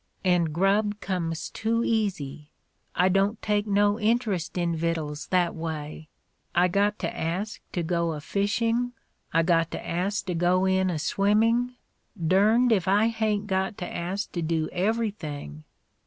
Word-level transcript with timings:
And 0.25 0.51
grub 0.51 0.99
comes 0.99 1.51
too 1.51 1.83
easy. 1.83 2.49
I 2.95 3.07
don't 3.07 3.39
take 3.43 3.67
no 3.67 3.99
interest 3.99 4.57
in 4.57 4.75
vittles, 4.75 5.27
that 5.27 5.53
way. 5.53 6.07
I 6.55 6.69
got 6.69 6.97
to 7.01 7.15
ask 7.15 7.61
to 7.73 7.83
go 7.83 8.13
a 8.13 8.19
fishing; 8.19 8.93
I 9.31 9.43
got 9.43 9.69
to 9.69 9.87
ask 9.87 10.25
to 10.25 10.33
go 10.33 10.65
in 10.65 10.89
a 10.89 10.97
swimming— 10.97 11.75
dern'd 12.29 12.71
if 12.71 12.87
I 12.87 13.09
hain't 13.09 13.45
got 13.45 13.77
to 13.77 13.87
ask 13.95 14.31
to 14.31 14.41
do 14.41 14.69
everything. 14.71 15.65